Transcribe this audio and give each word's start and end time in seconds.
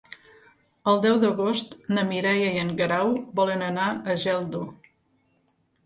El 0.93 1.01
deu 1.03 1.19
d'agost 1.23 1.77
na 1.97 2.05
Mireia 2.13 2.49
i 2.57 2.65
en 2.65 2.73
Guerau 2.83 3.15
volen 3.43 3.65
anar 3.71 3.89
a 4.17 4.21
Geldo. 4.27 4.67